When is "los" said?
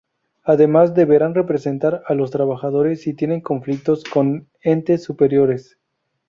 2.15-2.31